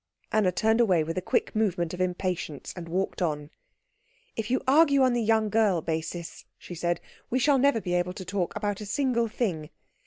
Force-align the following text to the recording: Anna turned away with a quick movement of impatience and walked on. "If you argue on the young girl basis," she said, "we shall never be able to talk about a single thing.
Anna 0.31 0.51
turned 0.51 0.81
away 0.81 1.03
with 1.03 1.15
a 1.19 1.21
quick 1.21 1.55
movement 1.55 1.93
of 1.93 2.01
impatience 2.01 2.73
and 2.75 2.89
walked 2.89 3.21
on. 3.21 3.51
"If 4.35 4.49
you 4.49 4.63
argue 4.67 5.03
on 5.03 5.13
the 5.13 5.21
young 5.21 5.49
girl 5.49 5.79
basis," 5.81 6.43
she 6.57 6.73
said, 6.73 6.99
"we 7.29 7.37
shall 7.37 7.59
never 7.59 7.79
be 7.79 7.93
able 7.93 8.13
to 8.13 8.25
talk 8.25 8.55
about 8.55 8.81
a 8.81 8.87
single 8.87 9.27
thing. 9.27 9.69